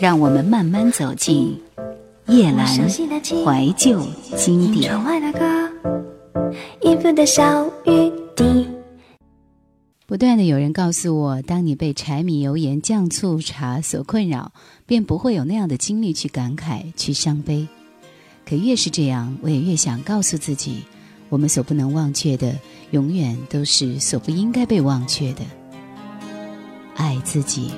[0.00, 1.60] 让我们慢慢走进
[2.26, 4.02] 叶阑怀旧
[4.34, 4.98] 经典。
[10.06, 14.52] 不断的有人告诉我，当你被柴米油盐酱醋茶所困扰，
[14.86, 17.68] 便不会有那样的精力去感慨、去伤悲。
[18.48, 20.82] 可越是这样，我也越想告诉自己，
[21.28, 22.58] 我们所不能忘却的，
[22.92, 25.42] 永远都是所不应该被忘却的。
[26.96, 27.70] 爱自己。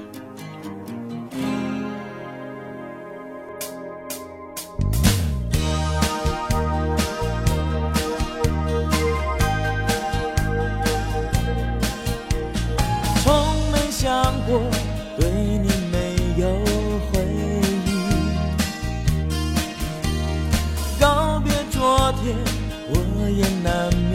[23.04, 23.70] 我也难
[24.10, 24.12] 免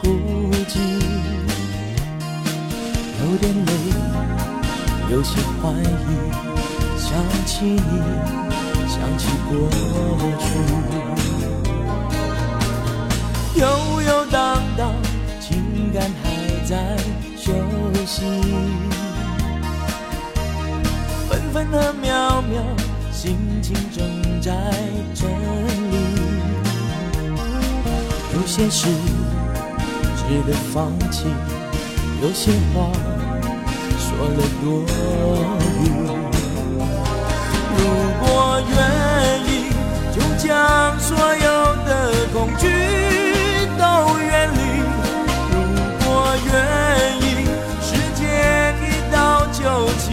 [0.00, 0.06] 孤
[0.66, 0.74] 寂，
[3.20, 3.70] 有点累，
[5.10, 6.08] 有些怀疑，
[6.98, 7.06] 想
[7.46, 7.80] 起你，
[8.88, 9.50] 想起过
[10.40, 10.46] 去，
[13.60, 13.62] 悠
[14.02, 14.36] 悠荡
[14.76, 14.92] 荡，
[15.40, 16.24] 情感还
[16.64, 16.96] 在
[17.36, 17.52] 休
[18.04, 18.22] 息，
[21.28, 22.62] 分分和秒秒，
[23.12, 24.52] 心情正在
[25.14, 25.37] 转。
[28.48, 28.88] 有些事
[30.16, 31.26] 值得放弃，
[32.22, 32.90] 有些话
[33.98, 34.80] 说了多
[35.60, 35.84] 余。
[37.76, 37.78] 如
[38.18, 38.26] 果
[38.70, 38.72] 愿
[39.44, 39.68] 意，
[40.14, 40.48] 就将
[40.98, 41.46] 所有
[41.84, 41.88] 的
[42.32, 42.64] 恐惧
[43.76, 43.84] 都
[44.18, 44.58] 远离。
[45.52, 45.54] 如
[46.06, 46.08] 果
[46.46, 46.56] 愿
[47.20, 47.24] 意，
[47.82, 48.24] 时间
[48.80, 48.82] 一
[49.12, 49.60] 到就
[49.98, 50.06] 起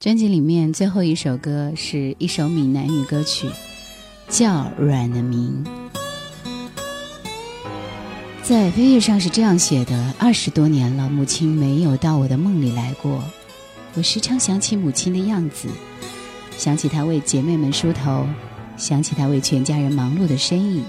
[0.00, 3.46] 专辑里面最后一首歌是一首闽南语歌曲，
[4.30, 5.62] 叫《阮的名》。
[8.42, 13.22] 在扉页上是这样写的：二十多年了，母亲没有到我的梦里来过。
[13.92, 15.68] 我时常想起母亲的样子，
[16.56, 18.26] 想起她为姐妹们梳头，
[18.78, 20.82] 想起她为全家人忙碌的身影，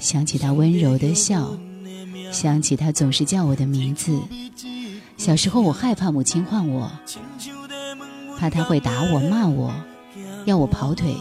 [0.00, 1.56] 想起她温柔的笑，
[2.32, 4.20] 想起她总是叫我的名字。
[5.16, 6.90] 小时候我害怕母亲唤我，
[8.40, 9.70] 怕他会打我骂我，
[10.46, 11.14] 要我跑腿。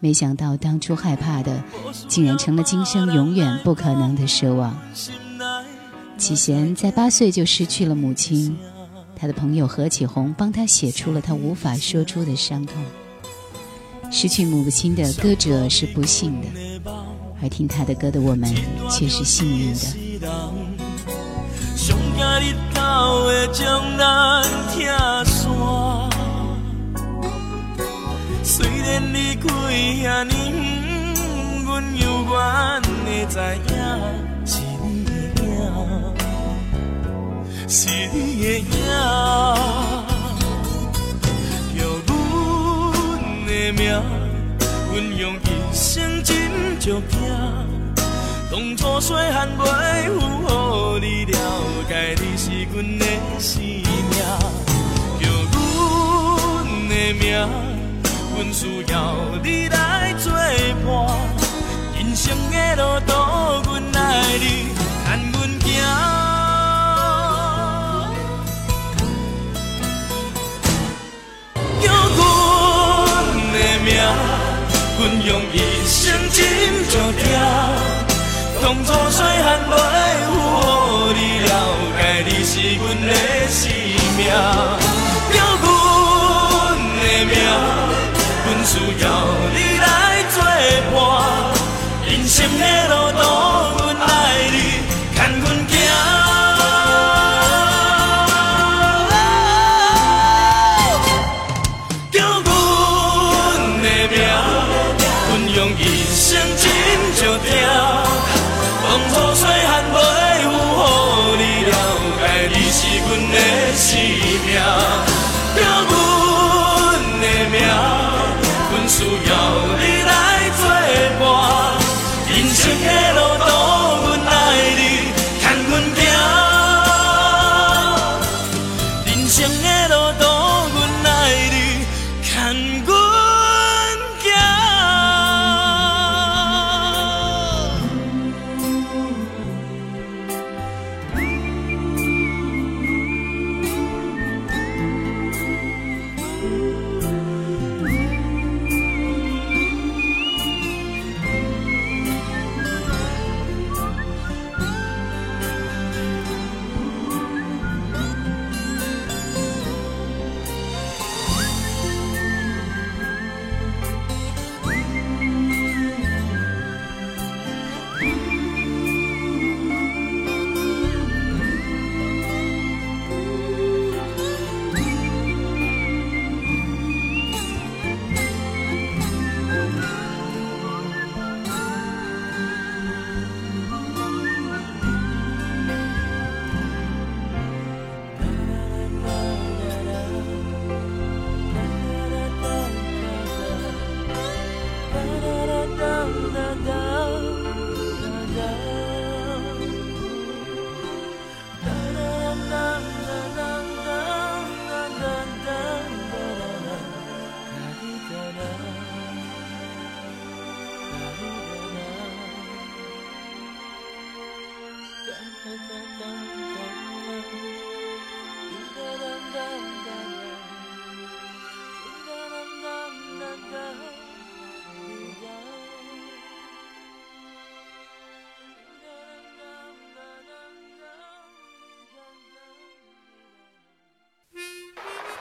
[0.00, 1.62] 没想到当初害怕的，
[2.08, 4.76] 竟然成了今生永远不可能的奢望。
[6.18, 8.58] 启贤在八岁就失去了母亲。
[9.14, 12.74] 他的朋友何启宏帮他写出了他无法说出的伤痛。
[14.10, 16.48] 失去母亲的歌者是不幸的，
[17.40, 18.52] 而听他的歌的我们
[18.90, 19.86] 却是幸运的。
[28.48, 30.32] 虽然离开遐年，
[31.64, 32.32] 阮犹原
[33.04, 33.34] 会知
[33.66, 33.74] 影
[34.46, 34.86] 是你
[35.34, 35.44] 的影。
[37.68, 38.64] 是你的影，
[41.74, 42.08] 叫阮
[43.46, 43.82] 的名，
[44.92, 46.30] 阮用一生斟
[46.78, 47.18] 酌惊。
[48.48, 49.60] 当初细汉袂
[50.20, 50.20] 负
[50.98, 51.34] 予你了
[51.88, 53.04] 解，你是阮的
[53.40, 53.82] 生命，
[55.18, 55.58] 叫阮
[56.88, 57.26] 的名，
[58.36, 58.94] 阮需要
[59.42, 60.86] 你来作伴。
[61.96, 63.12] 人生的路途，
[63.70, 63.98] 阮爱
[64.38, 64.44] 你，
[65.04, 65.66] 牵阮行。
[74.98, 75.54] 阮用一
[75.86, 75.96] 生
[76.32, 76.38] 真
[76.90, 77.24] 足听，
[78.60, 79.72] 当初细汉袂
[80.22, 80.26] 有
[81.14, 81.50] 你了
[81.96, 83.08] 解，你是阮的
[83.48, 83.60] 生
[84.16, 84.20] 命，
[88.68, 89.06] 需要
[89.54, 89.86] 你来
[90.34, 90.42] 做
[90.92, 90.98] 伴，
[92.04, 93.18] 人生的路途，
[93.78, 94.10] 阮爱
[94.50, 94.56] 你，
[95.14, 95.72] 牵阮行。
[102.10, 102.50] 叫阮
[103.82, 104.14] 的名，
[105.28, 105.80] 阮用一
[106.12, 106.26] 生。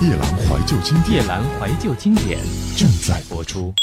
[0.00, 2.38] 夜阑怀旧经典，夜阑怀旧经典
[2.76, 3.74] 正在播出。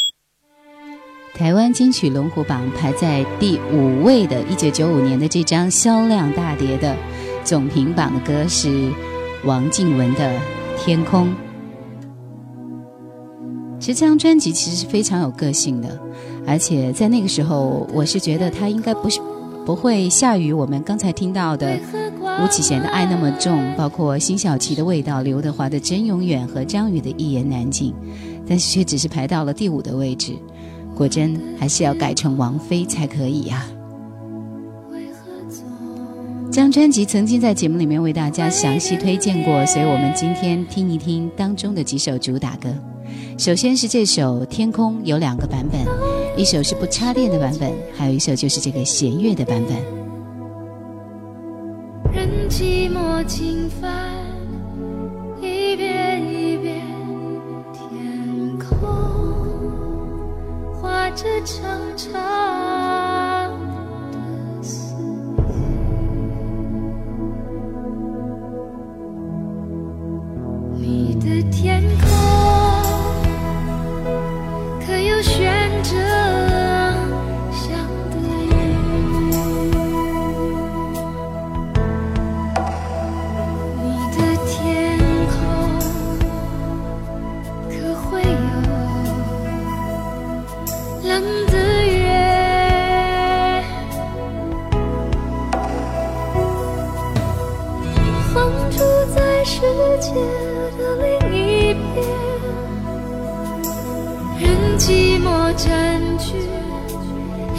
[1.34, 6.96] 台湾金曲龙虎榜排在第五位的，一九九五年的这张销量大碟的
[7.44, 8.90] 总评榜的歌是
[9.44, 10.32] 王静文的
[10.80, 11.28] 《天空》。
[13.78, 16.00] 其实这张专辑其实是非常有个性的，
[16.48, 19.20] 而且在那个时候，我是觉得它应该不是
[19.66, 21.78] 不会下雨我们刚才听到的。
[22.44, 27.94] 吴启贤的爱那么重，包括辛晓琪的味道、刘德华的真永远和张宇的一言难尽，
[28.48, 30.34] 但是却只是排到了第五的位置。
[30.94, 33.66] 果真还是要改成王菲才可以呀。
[36.48, 42.70] 这张专辑曾经在节目里面为大家详细推荐过，所以我们今天听一听当中的几首主打歌。
[43.38, 45.82] 首先是这首《天空》，有两个版本，
[46.38, 49.78] 一首是不插电的版本，还有一首就是这个弦乐的版本。
[52.50, 53.92] 寂寞侵犯，
[55.42, 56.82] 一遍一遍，
[57.74, 58.88] 天空
[60.80, 61.82] 画着长
[99.66, 100.14] 世界
[100.78, 102.06] 的另一边
[104.38, 106.38] 任寂寞占据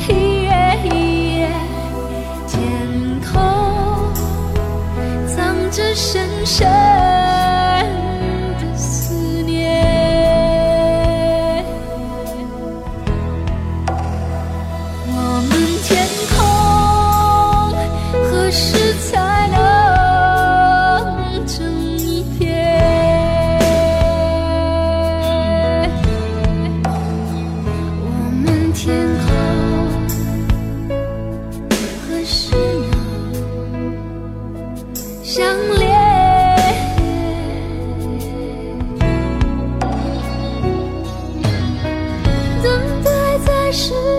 [0.07, 0.49] 一夜
[0.85, 1.51] 一夜
[2.47, 3.35] 天空
[5.27, 7.36] 藏着深深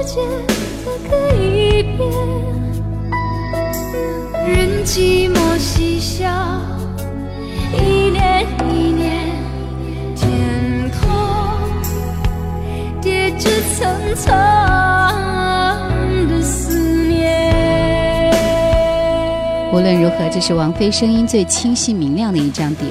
[0.07, 0.15] 界
[0.85, 1.99] 的改变。
[4.47, 6.25] 任寂寞嬉笑，
[7.73, 9.27] 一年一年，
[10.15, 11.01] 天空
[13.01, 14.33] 叠着层层
[19.73, 22.87] 无论如何，这是王菲声音最清晰明亮的一张碟。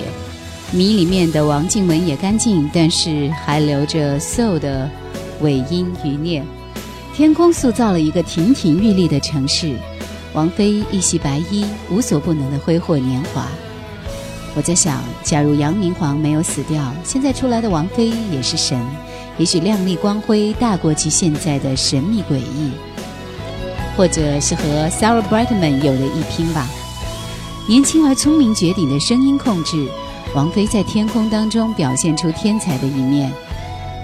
[0.70, 4.90] 迷里面的王静文也干净，但是还留着 soul 的
[5.40, 6.44] 尾音余念。
[7.16, 9.74] 天空塑造了一个亭亭玉立的城市。
[10.34, 13.46] 王菲一袭白衣，无所不能的挥霍年华。
[14.54, 18.78] 我在想，假如杨明煌没有死掉，现在出来的王菲也是神。
[19.38, 22.72] 也许亮丽光辉大过其现在的神秘诡异。
[23.96, 26.68] 或者是和 Sarah Brightman 有的一拼吧。
[27.66, 29.88] 年轻而聪明绝顶的声音控制，
[30.34, 33.32] 王菲在天空当中表现出天才的一面。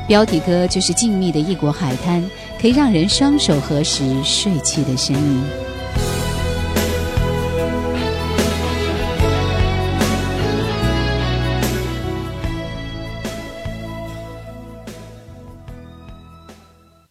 [0.08, 2.24] 标题歌就是静谧的异国海滩，
[2.62, 5.42] 可以让人双手合十睡去的声音。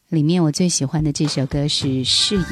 [0.08, 2.46] 里面我最喜欢的这首歌是《誓言》，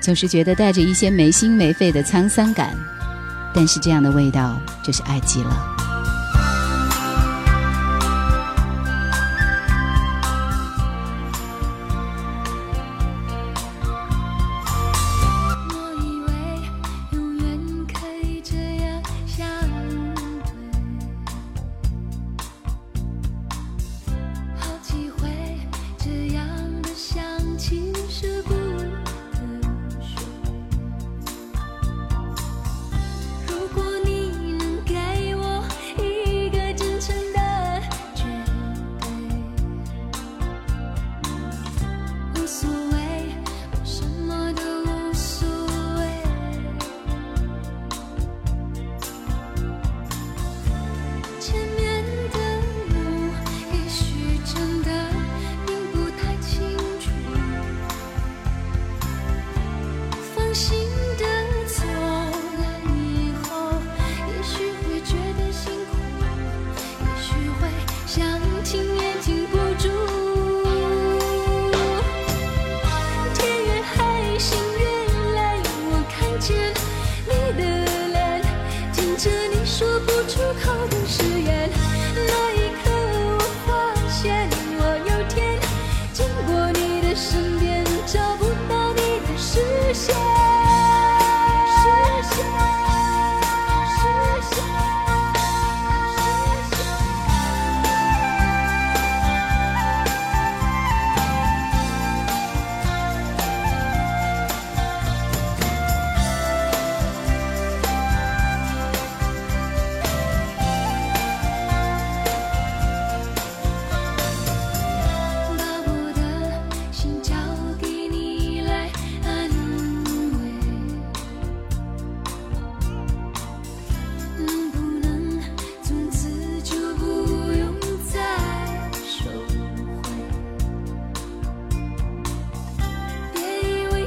[0.00, 2.74] 总是觉得带着一些没心没肺的沧桑感，
[3.52, 5.73] 但是这样的味道就是爱极了。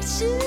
[0.08, 0.47] 是。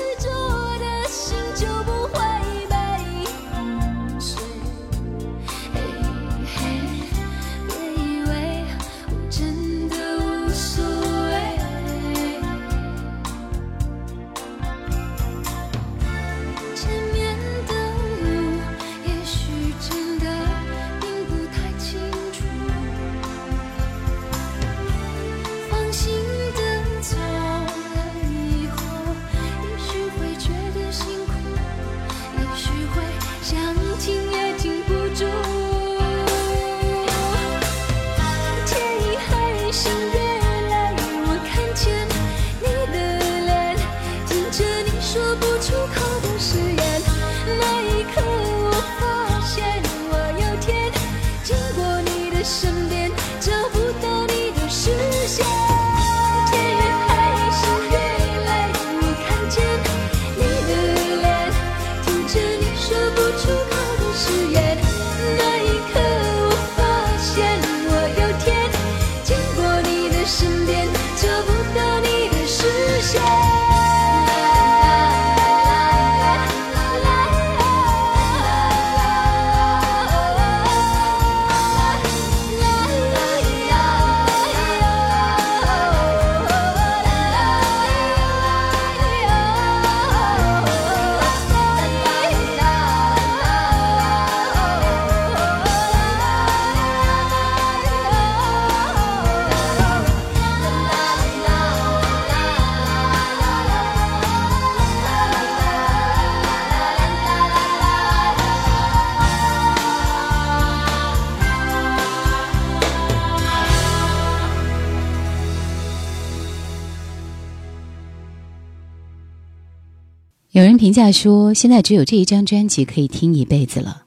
[120.61, 124.03] 有人评价说，现在只有这一张专辑可以听一辈子了。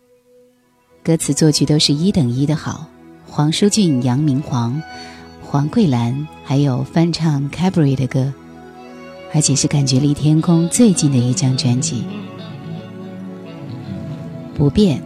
[1.03, 2.87] 歌词作曲都是一等一的好，
[3.27, 4.81] 黄舒骏、杨明煌、
[5.43, 8.33] 黄桂兰，还有翻唱 c a b r y 的歌，
[9.33, 12.05] 而且是感觉离天空最近的一张专辑。
[14.55, 15.03] 不变。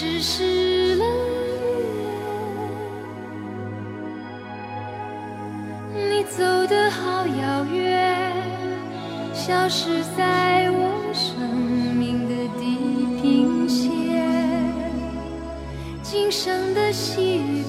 [0.00, 1.04] 只是失了
[5.94, 6.00] 约。
[6.08, 8.32] 你走得好遥远，
[9.34, 11.38] 消失在我生
[11.98, 12.78] 命的地
[13.20, 13.84] 平线。
[16.02, 17.59] 今生的喜悦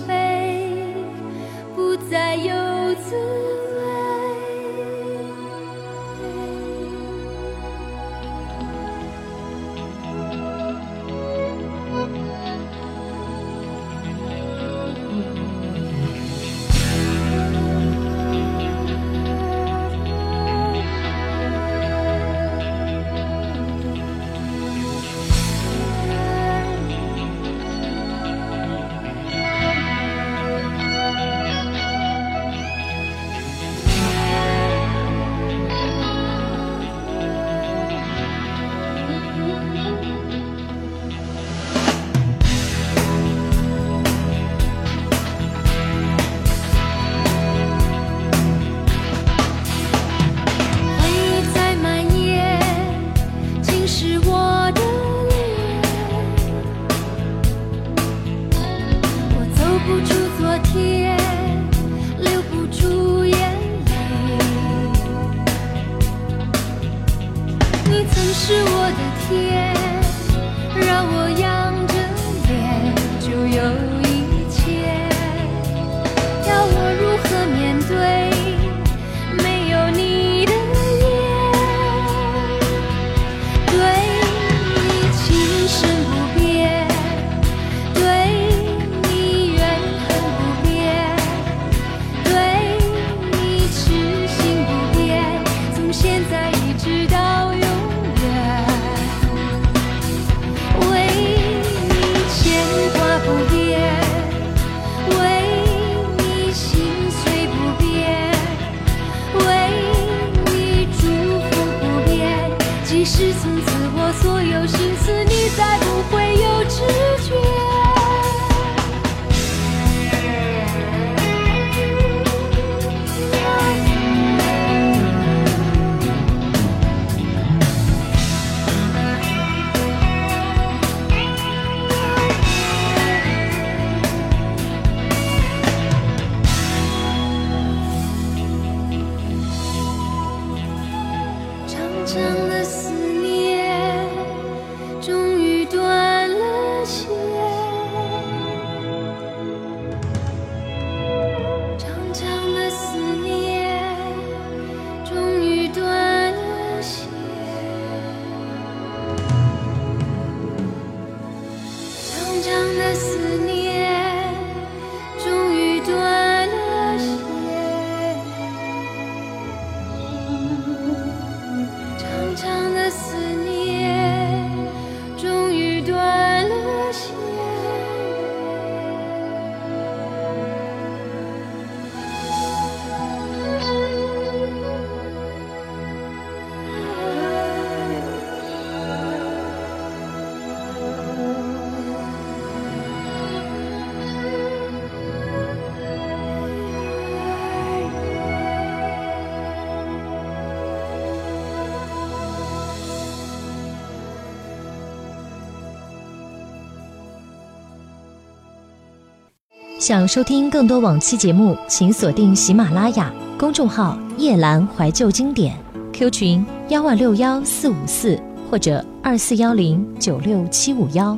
[209.81, 215.57] 想收听更多往期节目，请锁定喜马拉雅公众号“夜阑怀旧经典
[215.91, 221.17] ”，Q 群幺万六幺四五四或者二四幺零九六七五幺。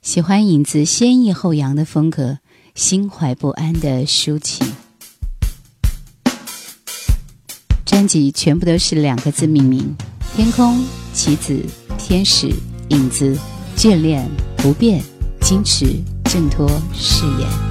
[0.00, 2.38] 喜欢影子先抑后扬的风格，
[2.74, 4.66] 心怀不安的抒情。
[7.84, 9.94] 专辑全部都是两个字命名：
[10.34, 11.62] 天空、棋子、
[11.98, 12.50] 天使、
[12.88, 13.36] 影子、
[13.76, 15.02] 眷恋、不变、
[15.42, 15.84] 矜持、
[16.28, 17.67] 挣脱、誓言。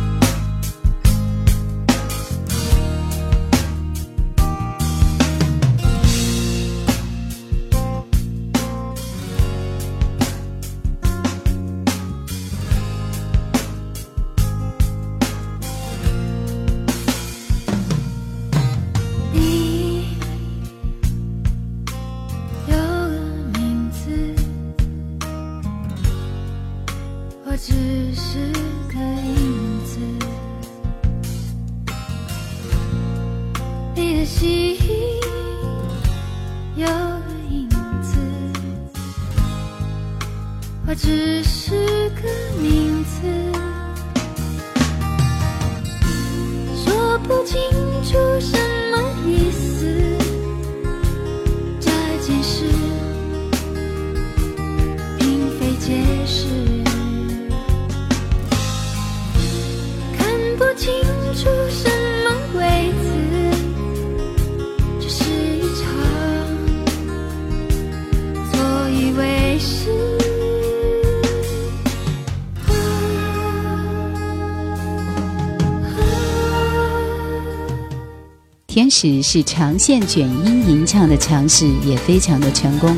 [78.88, 82.96] 天使是长线卷音吟唱的尝试，也非常的成功。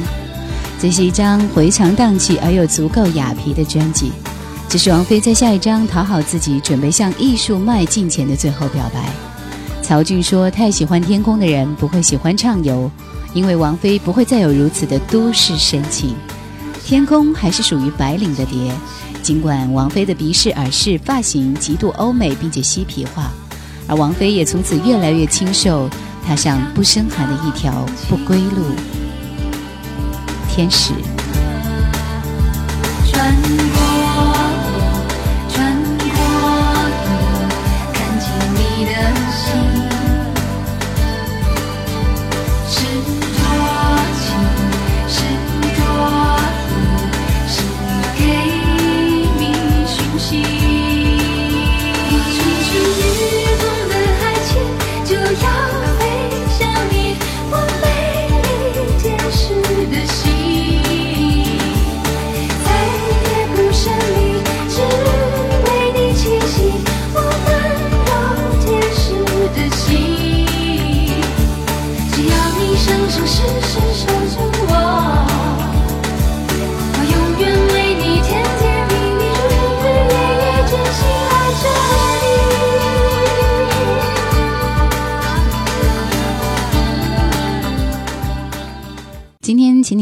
[0.80, 4.12] 这是一张回肠荡气而又足够雅痞的专辑。
[4.70, 9.10] 这是王菲在下一张讨好自己、准备向艺术迈进前的最后表白。
[9.82, 12.92] 曹骏说：“太喜欢天空的人不会喜欢畅游，
[13.34, 16.14] 因为王菲不会再有如此的都市深情。
[16.86, 18.72] 天空还是属于白领的蝶，
[19.24, 23.32] 尽管王菲的鼻式、耳饰、发型极度欧美并且嬉皮化。”
[23.90, 25.90] 而王菲也从此越来越清瘦，
[26.26, 28.68] 踏上不生寒的一条不归路。
[30.48, 30.94] 天使，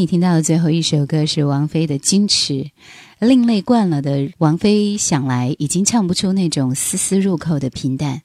[0.08, 2.54] 听到的最后一首歌是王菲的《矜持》，
[3.20, 8.22] 另类惯了的王菲想来已经唱不出那种丝丝入扣的平淡。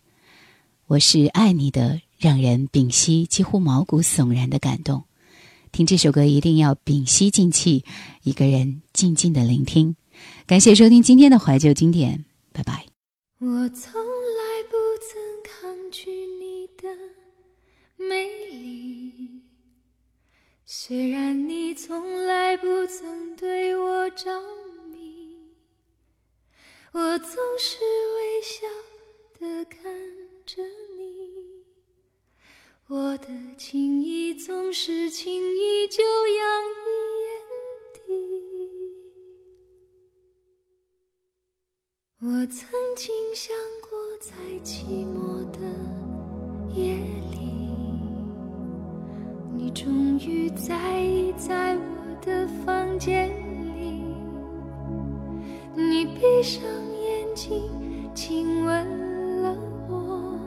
[0.86, 5.02] 我是爱你的，让人屏息几乎毛骨悚然的感动。
[5.72, 7.84] 听这首歌一定要屏息静气，
[8.22, 9.96] 一个人静静的聆听。
[10.46, 12.86] 感谢收听今天的怀旧经典，拜拜。
[13.40, 16.88] 我从来不曾抗拒你的
[17.96, 19.41] 美丽，
[20.74, 24.40] 虽然你从来不曾对我着
[24.90, 25.36] 迷，
[26.92, 27.78] 我总是
[28.16, 28.66] 微笑
[29.38, 29.82] 的看
[30.46, 30.62] 着
[30.96, 31.62] 你，
[32.88, 36.88] 我的情意总是轻易就洋溢
[37.26, 37.36] 眼
[37.92, 38.00] 底。
[42.22, 44.32] 我曾经想过，在
[44.64, 45.01] 寂
[50.26, 51.80] 雨在意在我
[52.24, 53.28] 的房间
[53.76, 54.02] 里。
[55.74, 57.70] 你闭上眼睛，
[58.14, 59.56] 亲吻了
[59.88, 60.38] 我，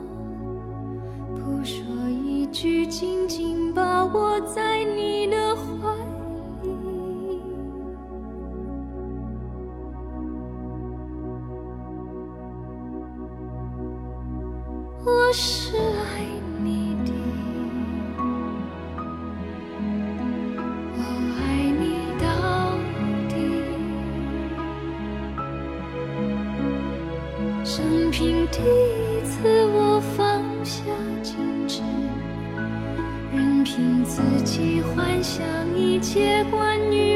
[1.34, 4.75] 不说一句，紧紧抱我在
[28.18, 30.80] 凭第一次，我放下
[31.22, 31.82] 矜持，
[33.30, 35.44] 任凭自己幻想
[35.76, 37.15] 一切关于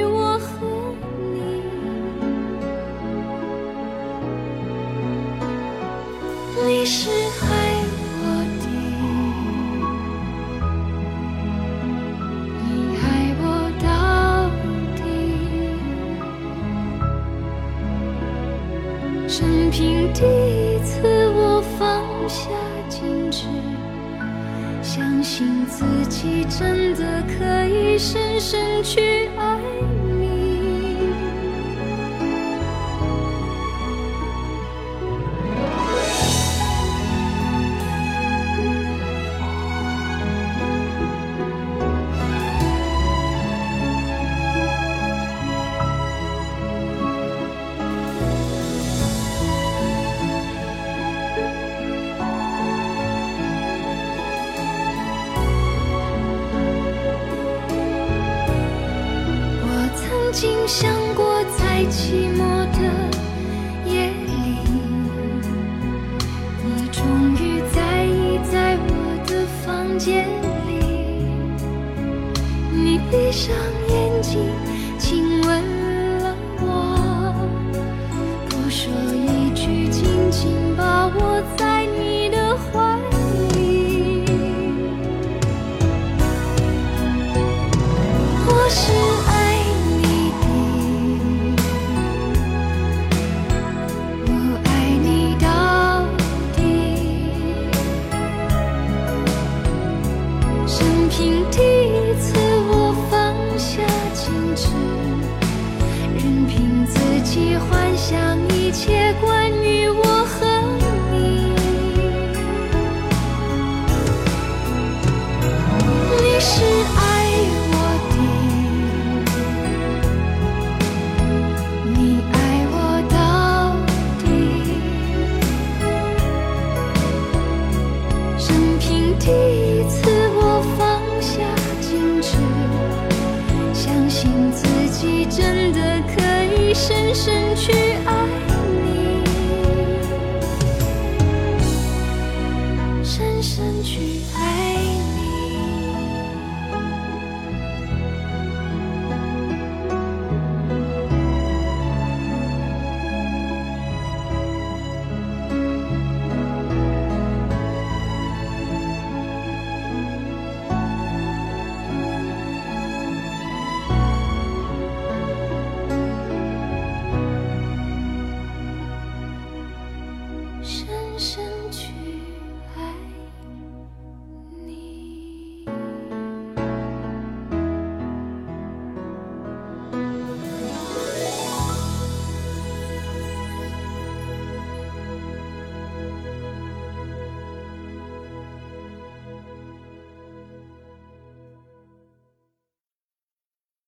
[143.82, 144.59] 去爱。